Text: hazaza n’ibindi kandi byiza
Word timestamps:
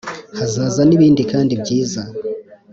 hazaza 0.37 0.81
n’ibindi 0.85 1.21
kandi 1.31 1.53
byiza 1.61 2.01